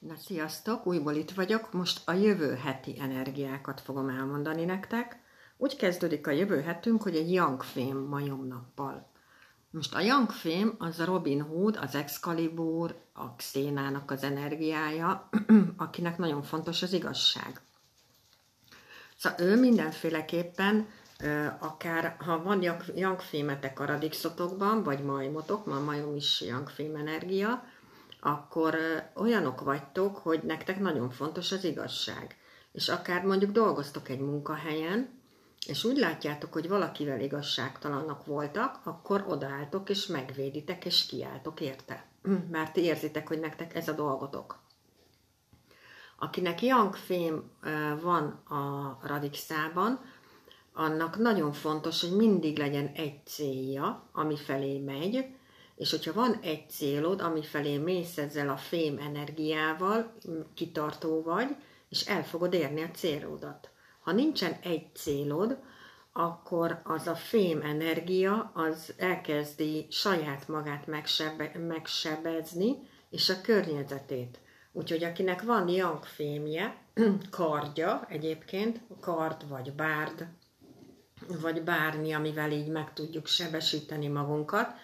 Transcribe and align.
Na, 0.00 0.16
sziasztok! 0.16 0.86
Újból 0.86 1.14
itt 1.14 1.30
vagyok. 1.30 1.72
Most 1.72 2.08
a 2.08 2.12
jövő 2.12 2.54
heti 2.54 2.96
energiákat 3.00 3.80
fogom 3.80 4.08
elmondani 4.08 4.64
nektek. 4.64 5.20
Úgy 5.56 5.76
kezdődik 5.76 6.26
a 6.26 6.30
jövő 6.30 6.60
hetünk, 6.60 7.02
hogy 7.02 7.16
egy 7.16 7.40
Fame 7.58 8.08
majomnappal. 8.08 9.10
Most 9.70 9.94
a 9.94 10.26
Fame 10.28 10.72
az 10.78 11.00
a 11.00 11.04
Robin 11.04 11.40
Hood, 11.42 11.76
az 11.76 11.94
Excalibur, 11.94 12.96
a 13.12 13.34
Xénának 13.34 14.10
az 14.10 14.22
energiája, 14.22 15.28
akinek 15.76 16.18
nagyon 16.18 16.42
fontos 16.42 16.82
az 16.82 16.92
igazság. 16.92 17.60
Szóval 19.16 19.46
ő 19.46 19.60
mindenféleképpen, 19.60 20.88
akár 21.58 22.16
ha 22.18 22.42
van 22.42 22.62
Young 22.94 23.20
Fame-etek 23.20 23.80
a 23.80 23.84
radixotokban, 23.84 24.82
vagy 24.82 25.04
majmotok, 25.04 25.66
ma 25.66 25.80
majom 25.80 26.16
is 26.16 26.44
Fame 26.68 26.98
energia, 26.98 27.64
akkor 28.20 28.76
olyanok 29.14 29.60
vagytok, 29.60 30.16
hogy 30.16 30.42
nektek 30.42 30.80
nagyon 30.80 31.10
fontos 31.10 31.52
az 31.52 31.64
igazság. 31.64 32.36
És 32.72 32.88
akár 32.88 33.24
mondjuk 33.24 33.50
dolgoztok 33.50 34.08
egy 34.08 34.20
munkahelyen, 34.20 35.18
és 35.66 35.84
úgy 35.84 35.96
látjátok, 35.96 36.52
hogy 36.52 36.68
valakivel 36.68 37.20
igazságtalanok 37.20 38.26
voltak, 38.26 38.80
akkor 38.84 39.24
odaálltok 39.28 39.88
és 39.90 40.06
megvéditek 40.06 40.84
és 40.84 41.06
kiálltok 41.06 41.60
érte. 41.60 42.04
Mert 42.50 42.72
ti 42.72 42.80
érzitek, 42.80 43.28
hogy 43.28 43.40
nektek 43.40 43.74
ez 43.74 43.88
a 43.88 43.92
dolgotok. 43.92 44.58
Akinek 46.18 46.58
fame 46.92 47.42
van 48.02 48.24
a 48.48 48.98
radixában, 49.02 50.00
annak 50.72 51.18
nagyon 51.18 51.52
fontos, 51.52 52.00
hogy 52.00 52.16
mindig 52.16 52.58
legyen 52.58 52.86
egy 52.94 53.26
célja, 53.26 54.08
ami 54.12 54.36
felé 54.36 54.78
megy, 54.78 55.26
és 55.80 55.90
hogyha 55.90 56.12
van 56.12 56.38
egy 56.42 56.70
célod, 56.70 57.20
ami 57.20 57.42
felé 57.42 57.76
mész 57.76 58.18
ezzel 58.18 58.48
a 58.48 58.56
fém 58.56 58.98
energiával, 58.98 60.14
kitartó 60.54 61.22
vagy, 61.22 61.56
és 61.88 62.06
el 62.06 62.24
fogod 62.24 62.54
érni 62.54 62.82
a 62.82 62.90
célodat. 62.90 63.70
Ha 64.00 64.12
nincsen 64.12 64.56
egy 64.62 64.94
célod, 64.94 65.58
akkor 66.12 66.80
az 66.84 67.06
a 67.06 67.14
fém 67.14 67.60
energia 67.62 68.50
az 68.54 68.94
elkezdi 68.96 69.86
saját 69.90 70.48
magát 70.48 70.86
megsebe, 70.86 71.52
megsebezni, 71.68 72.76
és 73.10 73.28
a 73.28 73.40
környezetét. 73.40 74.38
Úgyhogy 74.72 75.04
akinek 75.04 75.42
van 75.42 75.68
young 75.68 76.04
fémje, 76.04 76.76
kardja 77.30 78.06
egyébként, 78.08 78.80
kard 79.00 79.48
vagy 79.48 79.72
bárd, 79.72 80.26
vagy 81.40 81.62
bármi, 81.62 82.12
amivel 82.12 82.50
így 82.50 82.68
meg 82.68 82.92
tudjuk 82.92 83.26
sebesíteni 83.26 84.08
magunkat, 84.08 84.74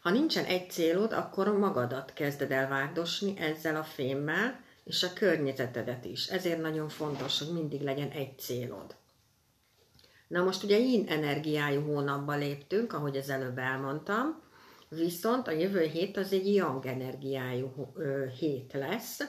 ha 0.00 0.10
nincsen 0.10 0.44
egy 0.44 0.70
célod, 0.70 1.12
akkor 1.12 1.58
magadat 1.58 2.12
kezded 2.12 2.50
el 2.50 2.68
vágdosni 2.68 3.38
ezzel 3.38 3.76
a 3.76 3.84
fémmel, 3.84 4.60
és 4.84 5.02
a 5.02 5.12
környezetedet 5.12 6.04
is. 6.04 6.26
Ezért 6.26 6.60
nagyon 6.60 6.88
fontos, 6.88 7.38
hogy 7.38 7.52
mindig 7.52 7.80
legyen 7.80 8.10
egy 8.10 8.38
célod. 8.38 8.94
Na 10.28 10.42
most 10.42 10.62
ugye 10.62 10.78
yin 10.78 11.06
energiájú 11.08 11.82
hónapba 11.82 12.36
léptünk, 12.36 12.92
ahogy 12.92 13.16
az 13.16 13.28
előbb 13.28 13.58
elmondtam, 13.58 14.42
viszont 14.88 15.48
a 15.48 15.50
jövő 15.50 15.82
hét 15.82 16.16
az 16.16 16.32
egy 16.32 16.54
yang 16.54 16.86
energiájú 16.86 17.92
hét 18.38 18.72
lesz, 18.72 19.20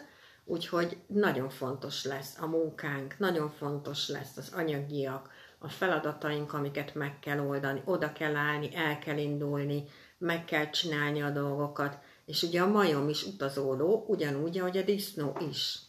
úgyhogy 0.45 0.97
nagyon 1.07 1.49
fontos 1.49 2.03
lesz 2.03 2.37
a 2.39 2.45
munkánk, 2.45 3.15
nagyon 3.17 3.49
fontos 3.49 4.09
lesz 4.09 4.37
az 4.37 4.51
anyagiak, 4.53 5.29
a 5.63 5.69
feladataink, 5.69 6.53
amiket 6.53 6.95
meg 6.95 7.19
kell 7.19 7.39
oldani, 7.39 7.81
oda 7.85 8.11
kell 8.11 8.35
állni, 8.35 8.75
el 8.75 8.99
kell 8.99 9.17
indulni, 9.17 9.83
meg 10.17 10.45
kell 10.45 10.69
csinálni 10.69 11.21
a 11.21 11.29
dolgokat, 11.29 11.97
és 12.25 12.43
ugye 12.43 12.61
a 12.61 12.67
majom 12.67 13.09
is 13.09 13.23
utazóló, 13.23 14.05
ugyanúgy, 14.07 14.57
ahogy 14.57 14.77
a 14.77 14.81
disznó 14.81 15.37
is. 15.49 15.79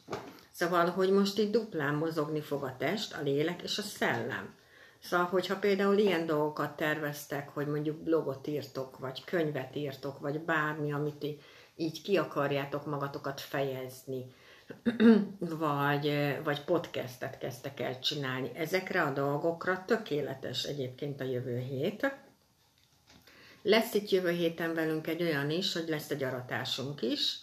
Szóval, 0.51 0.91
hogy 0.91 1.11
most 1.11 1.39
itt 1.39 1.53
duplán 1.53 1.95
mozogni 1.95 2.41
fog 2.41 2.62
a 2.62 2.77
test, 2.79 3.14
a 3.14 3.23
lélek 3.23 3.62
és 3.62 3.79
a 3.79 3.83
szellem. 3.83 4.55
Szóval, 5.01 5.27
hogyha 5.27 5.58
például 5.58 5.98
ilyen 5.98 6.27
dolgokat 6.27 6.77
terveztek, 6.77 7.48
hogy 7.48 7.67
mondjuk 7.67 7.96
blogot 7.96 8.46
írtok, 8.46 8.98
vagy 8.98 9.25
könyvet 9.25 9.77
írtok, 9.77 10.19
vagy 10.19 10.41
bármi, 10.41 10.92
amit 10.92 11.27
így 11.77 12.02
ki 12.02 12.17
akarjátok 12.17 12.86
magatokat 12.86 13.41
fejezni, 13.41 14.35
vagy, 15.38 16.36
vagy 16.44 16.64
podcastet 16.64 17.38
kezdtek 17.38 17.80
el 17.80 17.98
csinálni. 17.98 18.50
Ezekre 18.55 19.02
a 19.02 19.12
dolgokra 19.12 19.84
tökéletes 19.86 20.64
egyébként 20.64 21.20
a 21.20 21.24
jövő 21.24 21.58
hét. 21.58 22.14
Lesz 23.62 23.94
itt 23.94 24.10
jövő 24.10 24.30
héten 24.30 24.74
velünk 24.74 25.06
egy 25.06 25.22
olyan 25.22 25.50
is, 25.50 25.72
hogy 25.72 25.88
lesz 25.88 26.10
egy 26.10 26.22
aratásunk 26.22 27.02
is, 27.02 27.36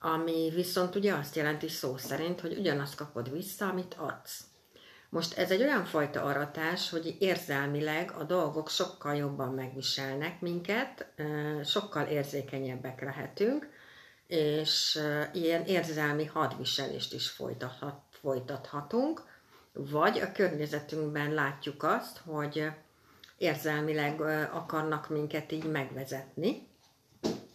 ami 0.00 0.50
viszont 0.54 0.94
ugye 0.94 1.14
azt 1.14 1.36
jelenti 1.36 1.68
szó 1.68 1.96
szerint, 1.96 2.40
hogy 2.40 2.58
ugyanazt 2.58 2.94
kapod 2.94 3.32
vissza, 3.32 3.68
amit 3.68 3.94
adsz. 3.98 4.44
Most 5.08 5.38
ez 5.38 5.50
egy 5.50 5.62
olyan 5.62 5.84
fajta 5.84 6.22
aratás, 6.22 6.90
hogy 6.90 7.16
érzelmileg 7.18 8.10
a 8.18 8.24
dolgok 8.24 8.68
sokkal 8.68 9.14
jobban 9.14 9.54
megviselnek 9.54 10.40
minket, 10.40 11.06
sokkal 11.64 12.06
érzékenyebbek 12.06 13.00
lehetünk, 13.00 13.68
és 14.26 15.00
ilyen 15.32 15.64
érzelmi 15.64 16.24
hadviselést 16.24 17.12
is 17.12 17.28
folytathat, 17.28 18.00
folytathatunk, 18.10 19.22
vagy 19.72 20.18
a 20.18 20.32
környezetünkben 20.32 21.34
látjuk 21.34 21.82
azt, 21.82 22.18
hogy 22.24 22.70
érzelmileg 23.38 24.20
akarnak 24.52 25.08
minket 25.08 25.52
így 25.52 25.70
megvezetni, 25.70 26.66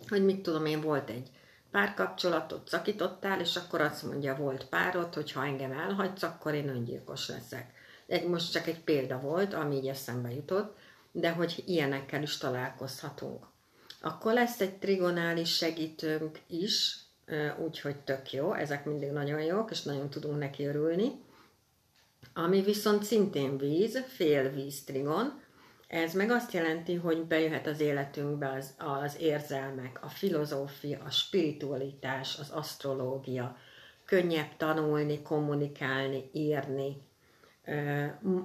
hogy 0.07 0.25
mit 0.25 0.41
tudom 0.41 0.65
én, 0.65 0.81
volt 0.81 1.09
egy 1.09 1.29
párkapcsolatot 1.71 2.67
szakítottál, 2.67 3.39
és 3.39 3.55
akkor 3.55 3.81
azt 3.81 4.03
mondja, 4.03 4.35
volt 4.35 4.65
párod, 4.65 5.13
hogy 5.13 5.31
ha 5.31 5.45
engem 5.45 5.71
elhagysz, 5.71 6.23
akkor 6.23 6.53
én 6.53 6.69
öngyilkos 6.69 7.27
leszek. 7.27 7.73
Egy, 8.07 8.27
most 8.27 8.51
csak 8.51 8.67
egy 8.67 8.79
példa 8.79 9.19
volt, 9.19 9.53
ami 9.53 9.75
így 9.75 9.87
eszembe 9.87 10.31
jutott, 10.31 10.77
de 11.11 11.31
hogy 11.31 11.63
ilyenekkel 11.65 12.21
is 12.21 12.37
találkozhatunk. 12.37 13.45
Akkor 14.01 14.33
lesz 14.33 14.61
egy 14.61 14.73
trigonális 14.73 15.55
segítőnk 15.55 16.39
is, 16.47 16.97
úgyhogy 17.65 17.95
tök 17.95 18.31
jó, 18.31 18.53
ezek 18.53 18.85
mindig 18.85 19.11
nagyon 19.11 19.41
jók, 19.41 19.71
és 19.71 19.81
nagyon 19.81 20.09
tudunk 20.09 20.39
neki 20.39 20.65
örülni. 20.65 21.11
Ami 22.33 22.61
viszont 22.61 23.03
szintén 23.03 23.57
víz, 23.57 24.03
fél 24.07 24.49
víz 24.49 24.83
trigon, 24.83 25.41
ez 25.87 26.13
meg 26.13 26.31
azt 26.31 26.53
jelenti, 26.53 26.95
hogy 26.95 27.25
bejöhet 27.25 27.67
az 27.67 27.79
életünkbe 27.79 28.51
az, 28.51 28.73
az 28.77 29.17
érzelmek, 29.19 30.03
a 30.03 30.07
filozófia, 30.07 30.99
a 31.05 31.09
spiritualitás, 31.09 32.37
az 32.39 32.49
asztrológia. 32.49 33.57
Könnyebb 34.05 34.57
tanulni, 34.57 35.21
kommunikálni, 35.21 36.29
írni, 36.33 36.97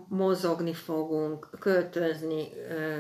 mozogni 0.08 0.72
fogunk, 0.72 1.48
költözni, 1.58 2.48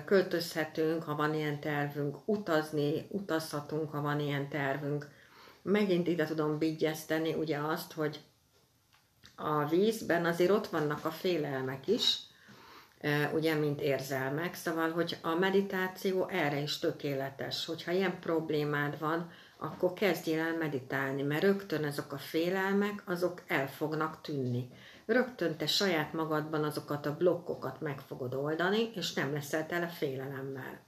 költözhetünk, 0.04 1.02
ha 1.02 1.14
van 1.14 1.34
ilyen 1.34 1.60
tervünk, 1.60 2.16
utazni, 2.24 3.06
utazhatunk, 3.10 3.90
ha 3.90 4.00
van 4.00 4.20
ilyen 4.20 4.48
tervünk. 4.48 5.08
Megint 5.62 6.06
ide 6.08 6.24
tudom 6.24 6.58
vigyezteni 6.58 7.34
ugye 7.34 7.58
azt, 7.58 7.92
hogy 7.92 8.20
a 9.36 9.64
vízben 9.64 10.24
azért 10.24 10.50
ott 10.50 10.66
vannak 10.66 11.04
a 11.04 11.10
félelmek 11.10 11.88
is, 11.88 12.18
ugye, 13.32 13.54
mint 13.54 13.80
érzelmek, 13.80 14.54
szóval, 14.54 14.90
hogy 14.90 15.18
a 15.22 15.34
meditáció 15.34 16.28
erre 16.28 16.60
is 16.60 16.78
tökéletes, 16.78 17.66
hogyha 17.66 17.92
ilyen 17.92 18.20
problémád 18.20 18.98
van, 18.98 19.30
akkor 19.58 19.92
kezdjél 19.92 20.40
el 20.40 20.56
meditálni, 20.56 21.22
mert 21.22 21.42
rögtön 21.42 21.84
ezek 21.84 22.12
a 22.12 22.18
félelmek, 22.18 23.02
azok 23.06 23.42
el 23.46 23.68
fognak 23.68 24.20
tűnni 24.20 24.70
rögtön 25.06 25.56
te 25.56 25.66
saját 25.66 26.12
magadban 26.12 26.64
azokat 26.64 27.06
a 27.06 27.16
blokkokat 27.16 27.80
meg 27.80 28.00
fogod 28.00 28.34
oldani, 28.34 28.90
és 28.94 29.12
nem 29.12 29.32
leszel 29.32 29.66
tele 29.66 29.88
félelemmel. 29.88 30.80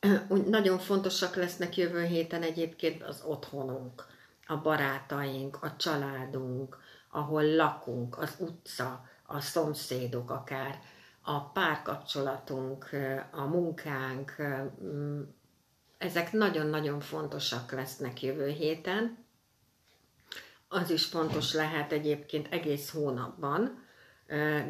Nagyon 0.46 0.78
fontosak 0.78 1.34
lesznek 1.34 1.76
jövő 1.76 2.04
héten 2.04 2.42
egyébként 2.42 3.02
az 3.02 3.22
otthonunk, 3.24 4.06
a 4.46 4.56
barátaink, 4.56 5.62
a 5.62 5.76
családunk, 5.76 6.78
ahol 7.10 7.54
lakunk, 7.54 8.18
az 8.18 8.34
utca, 8.38 9.04
a 9.26 9.40
szomszédok 9.40 10.30
akár, 10.30 10.80
a 11.22 11.40
párkapcsolatunk, 11.40 12.90
a 13.30 13.44
munkánk, 13.44 14.36
ezek 16.00 16.32
nagyon-nagyon 16.32 17.00
fontosak 17.00 17.72
lesznek 17.72 18.22
jövő 18.22 18.48
héten, 18.48 19.24
az 20.68 20.90
is 20.90 21.04
fontos 21.04 21.52
lehet 21.52 21.92
egyébként 21.92 22.52
egész 22.52 22.90
hónapban, 22.90 23.84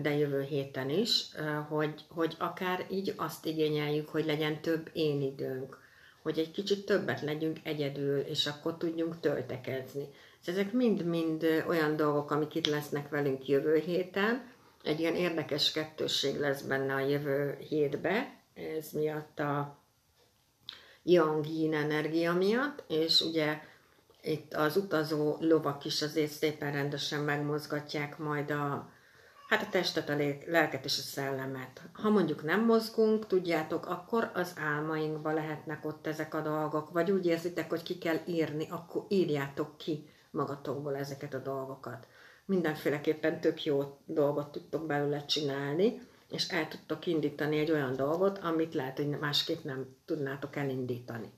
de 0.03 0.15
jövő 0.17 0.43
héten 0.43 0.91
is, 0.91 1.27
hogy, 1.69 2.05
hogy 2.09 2.37
akár 2.39 2.87
így 2.91 3.15
azt 3.17 3.47
igényeljük, 3.47 4.09
hogy 4.09 4.25
legyen 4.25 4.61
több 4.61 4.91
én 4.93 5.23
időnk, 5.23 5.79
hogy 6.23 6.39
egy 6.39 6.51
kicsit 6.51 6.87
többet 6.87 7.21
legyünk 7.21 7.59
egyedül, 7.63 8.19
és 8.19 8.47
akkor 8.47 8.77
tudjunk 8.77 9.21
töltekezni. 9.21 10.09
Ezek 10.45 10.73
mind-mind 10.73 11.65
olyan 11.69 11.97
dolgok, 11.97 12.31
amik 12.31 12.55
itt 12.55 12.67
lesznek 12.67 13.09
velünk 13.09 13.47
jövő 13.49 13.77
héten. 13.77 14.53
Egy 14.83 15.01
ilyen 15.01 15.15
érdekes 15.15 15.73
kettősség 15.73 16.39
lesz 16.39 16.63
benne 16.63 16.95
a 16.95 17.07
jövő 17.07 17.57
hétbe, 17.69 18.35
ez 18.55 18.91
miatt 18.93 19.39
a 19.39 19.80
Yang 21.03 21.47
Yin 21.49 21.75
energia 21.75 22.33
miatt, 22.33 22.85
és 22.89 23.21
ugye 23.21 23.61
itt 24.23 24.55
az 24.55 24.77
utazó 24.77 25.37
lovak 25.41 25.85
is 25.85 26.03
azért 26.03 26.31
szépen 26.31 26.73
rendesen 26.73 27.21
megmozgatják 27.21 28.19
majd 28.19 28.51
a, 28.51 28.89
hát 29.49 29.63
a 29.63 29.69
testet, 29.71 30.09
a 30.09 30.17
lelket 30.47 30.85
és 30.85 30.99
a 30.99 31.03
szellemet. 31.03 31.83
Ha 31.93 32.11
mondjuk 32.11 32.43
nem 32.43 32.65
mozgunk, 32.65 33.27
tudjátok, 33.27 33.87
akkor 33.87 34.31
az 34.35 34.55
álmainkban 34.57 35.35
lehetnek 35.35 35.85
ott 35.85 36.07
ezek 36.07 36.35
a 36.35 36.41
dolgok, 36.41 36.91
vagy 36.91 37.11
úgy 37.11 37.27
érzitek, 37.27 37.69
hogy 37.71 37.83
ki 37.83 37.99
kell 37.99 38.19
írni, 38.27 38.67
akkor 38.71 39.05
írjátok 39.09 39.77
ki 39.77 40.09
magatokból 40.31 40.97
ezeket 40.97 41.35
a 41.35 41.39
dolgokat. 41.39 42.07
Mindenféleképpen 42.45 43.41
tök 43.41 43.65
jó 43.65 43.99
dolgot 44.07 44.53
tudtok 44.53 44.87
belőle 44.87 45.25
csinálni, 45.25 46.01
és 46.31 46.49
el 46.49 46.69
tudtok 46.69 47.07
indítani 47.07 47.59
egy 47.59 47.71
olyan 47.71 47.97
dolgot, 47.97 48.39
amit 48.39 48.75
lehet, 48.75 48.97
hogy 48.97 49.09
másképp 49.09 49.65
nem 49.65 49.87
tudnátok 50.05 50.57
elindítani. 50.57 51.31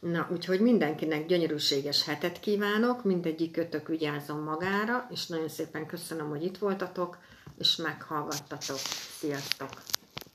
Na, 0.00 0.28
úgyhogy 0.32 0.60
mindenkinek 0.60 1.26
gyönyörűséges 1.26 2.04
hetet 2.04 2.40
kívánok, 2.40 3.04
mindegyik 3.04 3.50
kötök 3.52 3.88
vigyázzon 3.88 4.42
magára, 4.42 5.06
és 5.10 5.26
nagyon 5.26 5.48
szépen 5.48 5.86
köszönöm, 5.86 6.28
hogy 6.28 6.44
itt 6.44 6.58
voltatok, 6.58 7.18
és 7.58 7.76
meghallgattatok. 7.76 8.78
Sziasztok! 9.18 9.70